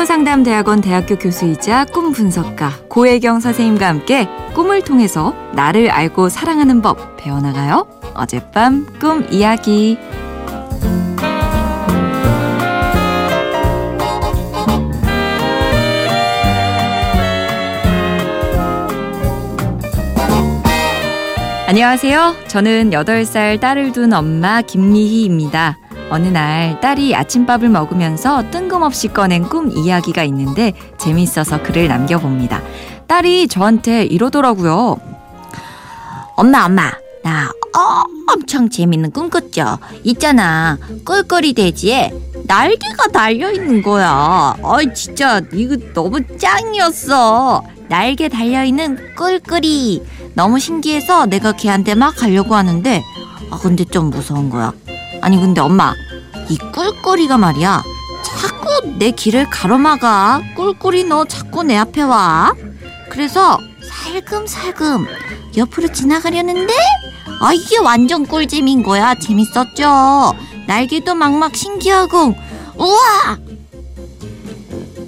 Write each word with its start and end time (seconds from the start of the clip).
한국교육상담대학원 0.00 0.80
대학교 0.80 1.16
교수이자 1.16 1.84
꿈 1.86 2.12
분석가 2.12 2.70
고혜경 2.88 3.40
선생님과 3.40 3.86
함께 3.86 4.28
꿈을 4.54 4.82
통해서 4.82 5.34
나를 5.52 5.90
알고 5.90 6.28
사랑하는 6.28 6.80
법 6.80 7.16
배워나가요. 7.16 7.86
어젯밤 8.14 8.86
꿈 8.98 9.26
이야기. 9.30 9.98
안녕하세요. 21.66 22.36
저는 22.48 22.90
8살 22.90 23.60
딸을 23.60 23.92
둔 23.92 24.12
엄마 24.12 24.62
김미희입니다. 24.62 25.78
어느 26.10 26.26
날 26.26 26.80
딸이 26.80 27.14
아침밥을 27.14 27.68
먹으면서 27.68 28.50
뜬금없이 28.50 29.08
꺼낸 29.08 29.44
꿈 29.44 29.70
이야기가 29.70 30.24
있는데 30.24 30.72
재미있어서 30.98 31.62
글을 31.62 31.88
남겨봅니다. 31.88 32.60
딸이 33.06 33.48
저한테 33.48 34.04
이러더라고요. 34.04 34.98
엄마, 36.36 36.64
엄마, 36.66 36.90
나 37.22 37.50
엄청 38.32 38.68
재밌는 38.68 39.10
꿈 39.12 39.30
꿨죠? 39.30 39.78
있잖아, 40.04 40.78
꿀꿀이 41.04 41.52
돼지에 41.52 42.12
날개가 42.44 43.08
달려 43.12 43.52
있는 43.52 43.82
거야. 43.82 44.54
어이, 44.62 44.92
진짜, 44.94 45.40
이거 45.52 45.76
너무 45.94 46.20
짱이었어. 46.38 47.62
날개 47.88 48.28
달려 48.28 48.64
있는 48.64 49.14
꿀꿀이. 49.16 50.02
너무 50.34 50.58
신기해서 50.58 51.26
내가 51.26 51.52
걔한테 51.52 51.94
막 51.94 52.16
가려고 52.16 52.54
하는데, 52.54 53.02
아, 53.50 53.58
근데 53.58 53.84
좀 53.84 54.10
무서운 54.10 54.48
거야. 54.48 54.72
아니 55.22 55.38
근데 55.38 55.60
엄마 55.60 55.94
이 56.48 56.56
꿀꿀이가 56.72 57.38
말이야. 57.38 57.82
자꾸 58.24 58.96
내 58.98 59.10
길을 59.10 59.48
가로막아. 59.50 60.42
꿀꿀이 60.56 61.04
너 61.04 61.24
자꾸 61.24 61.62
내 61.62 61.76
앞에 61.76 62.02
와. 62.02 62.52
그래서 63.08 63.58
살금살금 63.82 65.06
옆으로 65.56 65.92
지나가려는데 65.92 66.72
아 67.40 67.52
이게 67.52 67.78
완전 67.78 68.26
꿀잼인 68.26 68.82
거야. 68.82 69.14
재밌었죠? 69.14 70.34
날개도 70.66 71.14
막막 71.14 71.54
신기하고. 71.56 72.34
우와! 72.76 73.38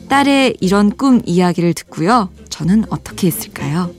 딸의 0.09 0.59
이런 0.61 0.95
꿈 0.97 1.23
이야기를 1.25 1.75
듣고요. 1.75 2.29
저는 2.51 2.85
어떻게 2.91 3.29
했을까요? 3.29 3.91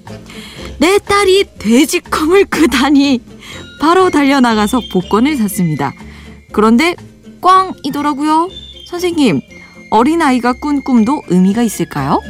내 0.77 0.99
딸이 0.99 1.45
돼지 1.57 1.99
꿈을 1.99 2.45
꾸다니. 2.45 3.21
바로 3.81 4.09
달려나가서 4.09 4.81
복권을 4.91 5.35
샀습니다. 5.37 5.91
그런데 6.53 6.95
꽝이더라고요. 7.41 8.47
선생님, 8.87 9.41
어린아이가 9.89 10.53
꾼 10.61 10.83
꿈도 10.83 11.23
의미가 11.27 11.63
있을까요? 11.63 12.21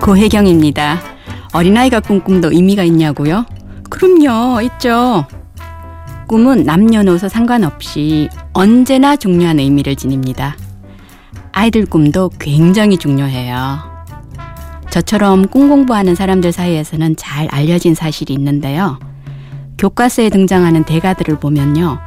고혜경입니다. 0.00 1.00
어린아이가 1.52 1.98
꾼 1.98 2.22
꿈도 2.22 2.52
의미가 2.52 2.84
있냐고요? 2.84 3.44
그럼요, 3.96 4.60
있죠. 4.62 5.26
꿈은 6.28 6.64
남녀노소 6.64 7.28
상관없이 7.28 8.28
언제나 8.52 9.16
중요한 9.16 9.58
의미를 9.58 9.96
지닙니다. 9.96 10.54
아이들 11.52 11.86
꿈도 11.86 12.30
굉장히 12.38 12.98
중요해요. 12.98 13.78
저처럼 14.90 15.48
꿈 15.48 15.68
공부하는 15.70 16.14
사람들 16.14 16.52
사이에서는 16.52 17.16
잘 17.16 17.48
알려진 17.50 17.94
사실이 17.94 18.34
있는데요. 18.34 18.98
교과서에 19.78 20.28
등장하는 20.28 20.84
대가들을 20.84 21.38
보면요. 21.38 21.98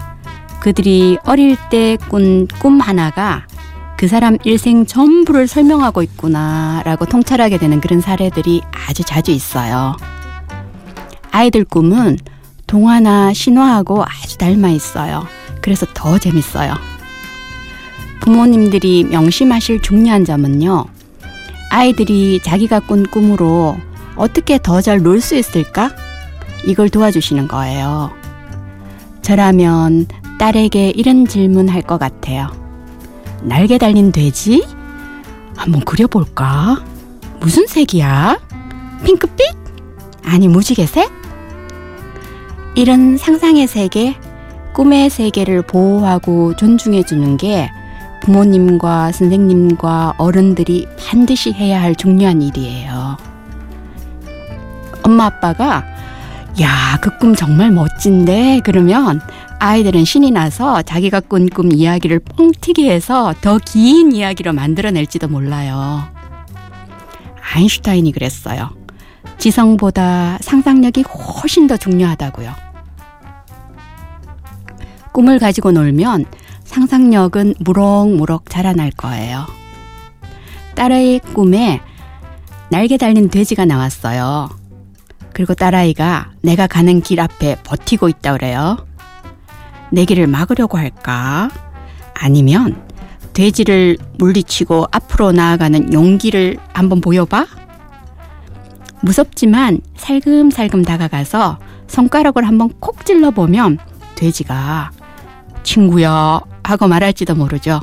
그들이 0.60 1.18
어릴 1.26 1.56
때 1.72 1.98
꾼 2.10 2.48
꿈 2.60 2.80
하나가 2.80 3.48
그 3.98 4.08
사람 4.08 4.38
일생 4.44 4.86
전부를 4.86 5.48
설명하고 5.48 6.04
있구나라고 6.04 7.06
통찰하게 7.06 7.58
되는 7.58 7.82
그런 7.82 8.00
사례들이 8.00 8.62
아주 8.88 9.04
자주 9.04 9.32
있어요. 9.32 9.96
아이들 11.32 11.64
꿈은 11.66 12.18
동화나 12.68 13.34
신화하고 13.34 14.04
아주 14.04 14.38
닮아 14.38 14.70
있어요. 14.70 15.26
그래서 15.62 15.86
더 15.94 16.18
재밌어요. 16.18 16.74
부모님들이 18.22 19.06
명심하실 19.06 19.82
중요한 19.82 20.26
점은요. 20.26 20.86
아이들이 21.72 22.40
자기가 22.44 22.80
꾼 22.82 23.06
꿈으로 23.06 23.78
어떻게 24.16 24.60
더 24.62 24.82
잘 24.82 25.02
놀 25.06 25.22
수 25.22 25.36
있을까? 25.36 25.92
이걸 26.66 26.90
도와주시는 26.90 27.48
거예요. 27.48 28.12
저라면 29.22 30.08
딸에게 30.40 30.90
이런 30.96 31.26
질문 31.28 31.70
할 31.70 31.82
것 31.82 31.98
같아요. 31.98 32.50
날개 33.42 33.78
달린 33.78 34.12
돼지? 34.12 34.66
한번 35.56 35.82
그려볼까? 35.86 36.84
무슨 37.40 37.68
색이야? 37.68 38.38
핑크빛? 39.06 39.46
아니, 40.26 40.48
무지개색? 40.48 41.10
이런 42.80 43.18
상상의 43.18 43.68
세계, 43.68 44.16
꿈의 44.74 45.10
세계를 45.10 45.64
보호하고 45.64 46.56
존중해주는 46.56 47.36
게 47.36 47.70
부모님과 48.22 49.12
선생님과 49.12 50.14
어른들이 50.18 50.88
반드시 50.98 51.52
해야 51.52 51.82
할 51.82 51.94
중요한 51.94 52.42
일이에요. 52.42 53.18
엄마 55.04 55.26
아빠가 55.26 55.84
야, 56.62 56.98
그 57.02 57.10
꿈 57.20 57.36
정말 57.36 57.70
멋진데? 57.72 58.62
그러면 58.64 59.20
아이들은 59.60 60.06
신이 60.06 60.32
나서 60.32 60.82
자기가 60.82 61.20
꾼 61.20 61.50
꿈 61.50 61.74
이야기를 61.74 62.20
뻥튀기 62.20 62.90
해서 62.90 63.34
더 63.42 63.60
긴 63.60 64.14
이야기로 64.14 64.54
만들어낼지도 64.54 65.28
몰라요. 65.28 66.04
아인슈타인이 67.54 68.14
그랬어요. 68.14 68.70
지성보다 69.38 70.38
상상력이 70.40 71.02
훨씬 71.02 71.68
더 71.68 71.76
중요하다고요. 71.76 72.69
꿈을 75.20 75.38
가지고 75.38 75.74
놀면 75.74 76.24
상상력은 76.64 77.56
무럭무럭 77.60 78.50
자라날 78.50 78.90
거예요. 78.90 79.48
딸의 80.76 81.20
꿈에 81.34 81.82
날개 82.70 82.96
달린 82.96 83.30
돼지가 83.30 83.66
나왔어요. 83.66 84.50
그리고 85.34 85.56
딸아이가 85.56 86.32
내가 86.42 86.68
가는 86.68 87.02
길 87.02 87.20
앞에 87.20 87.58
버티고 87.64 88.08
있다 88.08 88.32
그래요. 88.32 88.78
내 89.92 90.06
길을 90.06 90.28
막으려고 90.28 90.78
할까? 90.78 91.50
아니면 92.14 92.82
돼지를 93.34 93.98
물리치고 94.20 94.86
앞으로 94.90 95.34
나아가는 95.34 95.92
용기를 95.92 96.60
한번 96.72 97.02
보여봐? 97.02 97.46
무섭지만 99.02 99.82
살금살금 99.98 100.84
다가가서 100.84 101.60
손가락을 101.88 102.48
한번 102.48 102.70
콕 102.80 103.06
찔러보면 103.06 103.80
돼지가 104.16 104.92
친구야 105.64 106.42
하고 106.64 106.88
말할지도 106.88 107.36
모르죠. 107.36 107.82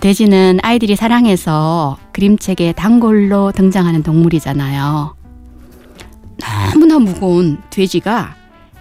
돼지는 0.00 0.58
아이들이 0.62 0.94
사랑해서 0.96 1.96
그림책에 2.12 2.72
단골로 2.72 3.52
등장하는 3.52 4.02
동물이잖아요. 4.02 5.16
너무나 6.38 6.98
무거운 6.98 7.60
돼지가 7.70 8.34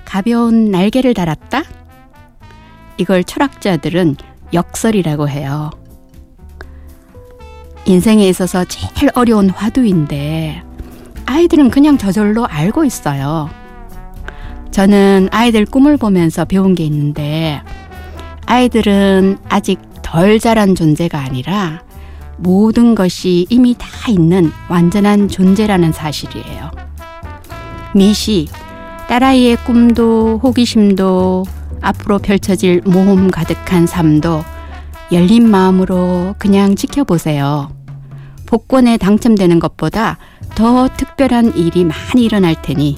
가벼운 0.03 0.71
날개를 0.71 1.13
달았다? 1.13 1.63
이걸 2.97 3.23
철학자들은 3.23 4.17
역설이라고 4.53 5.29
해요. 5.29 5.71
인생에 7.85 8.27
있어서 8.29 8.65
제일 8.65 9.11
어려운 9.15 9.49
화두인데 9.49 10.63
아이들은 11.25 11.69
그냥 11.69 11.97
저절로 11.97 12.45
알고 12.45 12.85
있어요. 12.85 13.49
저는 14.75 15.29
아이들 15.31 15.63
꿈을 15.63 15.95
보면서 15.95 16.43
배운 16.43 16.75
게 16.75 16.83
있는데 16.83 17.61
아이들은 18.45 19.37
아직 19.47 19.79
덜 20.01 20.37
자란 20.37 20.75
존재가 20.75 21.17
아니라 21.17 21.81
모든 22.35 22.93
것이 22.93 23.47
이미 23.49 23.73
다 23.77 23.87
있는 24.09 24.51
완전한 24.67 25.29
존재라는 25.29 25.93
사실이에요. 25.93 26.71
미시 27.95 28.49
딸아이의 29.07 29.63
꿈도 29.63 30.41
호기심도 30.43 31.45
앞으로 31.79 32.17
펼쳐질 32.17 32.81
모험 32.83 33.31
가득한 33.31 33.87
삶도 33.87 34.43
열린 35.13 35.49
마음으로 35.49 36.35
그냥 36.37 36.75
지켜보세요. 36.75 37.71
복권에 38.45 38.97
당첨되는 38.97 39.57
것보다 39.59 40.17
더 40.53 40.89
특별한 40.97 41.55
일이 41.55 41.85
많이 41.85 42.25
일어날 42.25 42.61
테니 42.61 42.97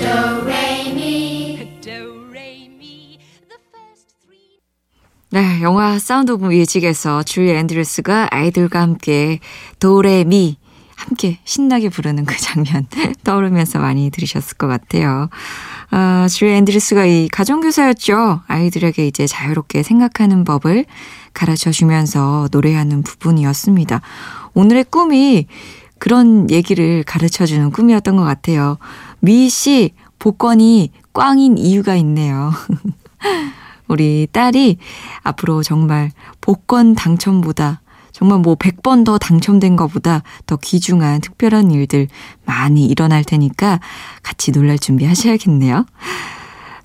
Do 0.00 0.46
Re 0.46 0.92
Mi 0.94 1.78
Do, 1.82 2.24
re, 2.32 2.70
mi. 2.70 3.18
The 3.48 3.58
first 3.70 4.14
three. 4.24 4.58
네, 5.28 5.60
영화 5.60 5.98
Sound 5.98 6.32
of 6.32 6.46
Music에서 6.46 7.22
줄리 7.22 7.50
앤드루스가 7.50 8.28
아이들과 8.30 8.80
함께 8.80 9.40
도레미 9.78 10.56
함께 10.96 11.38
신나게 11.44 11.90
부르는 11.90 12.24
그 12.24 12.34
장면 12.38 12.86
떠오르면서 13.24 13.78
많이 13.78 14.10
들으셨을 14.10 14.56
것 14.56 14.68
같아요. 14.68 15.28
아, 15.90 16.26
줄리 16.30 16.52
앤드루스가 16.52 17.04
이 17.04 17.28
가정교사였죠. 17.28 18.40
아이들에게 18.46 19.06
이제 19.06 19.26
자유롭게 19.26 19.82
생각하는 19.82 20.44
법을 20.44 20.86
가르쳐 21.34 21.70
주면서 21.70 22.48
노래하는 22.52 23.02
부분이었습니다. 23.02 24.00
오늘의 24.54 24.84
꿈이 24.84 25.46
그런 26.00 26.50
얘기를 26.50 27.04
가르쳐 27.04 27.46
주는 27.46 27.70
꿈이었던 27.70 28.16
것 28.16 28.24
같아요. 28.24 28.78
미희 29.20 29.48
씨, 29.50 29.92
복권이 30.18 30.90
꽝인 31.12 31.58
이유가 31.58 31.94
있네요. 31.96 32.52
우리 33.86 34.26
딸이 34.32 34.78
앞으로 35.22 35.62
정말 35.62 36.10
복권 36.40 36.94
당첨보다 36.94 37.82
정말 38.12 38.38
뭐 38.38 38.54
100번 38.54 39.04
더 39.04 39.18
당첨된 39.18 39.76
것보다 39.76 40.22
더 40.46 40.56
귀중한 40.56 41.20
특별한 41.20 41.70
일들 41.70 42.08
많이 42.44 42.86
일어날 42.86 43.22
테니까 43.22 43.80
같이 44.22 44.52
놀랄 44.52 44.78
준비 44.78 45.04
하셔야겠네요. 45.04 45.84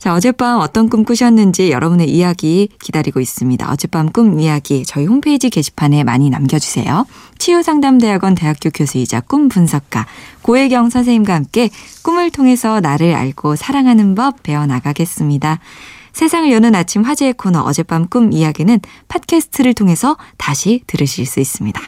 자, 0.05 0.13
어젯밤 0.13 0.59
어떤 0.59 0.87
꿈 0.87 1.03
꾸셨는지 1.03 1.71
여러분의 1.71 2.07
이야기 2.11 2.69
기다리고 2.79 3.19
있습니다. 3.19 3.71
어젯밤 3.71 4.11
꿈 4.11 4.39
이야기 4.39 4.85
저희 4.85 5.07
홈페이지 5.07 5.49
게시판에 5.49 6.03
많이 6.03 6.29
남겨주세요. 6.29 7.07
치유상담대학원 7.39 8.35
대학교 8.35 8.69
교수이자 8.69 9.21
꿈 9.21 9.49
분석가 9.49 10.05
고혜경 10.43 10.91
선생님과 10.91 11.33
함께 11.33 11.71
꿈을 12.03 12.29
통해서 12.29 12.81
나를 12.81 13.15
알고 13.15 13.55
사랑하는 13.55 14.13
법 14.13 14.43
배워나가겠습니다. 14.43 15.57
세상을 16.13 16.51
여는 16.51 16.75
아침 16.75 17.01
화제의 17.01 17.33
코너 17.33 17.61
어젯밤 17.61 18.07
꿈 18.07 18.31
이야기는 18.31 18.79
팟캐스트를 19.07 19.73
통해서 19.73 20.17
다시 20.37 20.83
들으실 20.85 21.25
수 21.25 21.39
있습니다. 21.39 21.81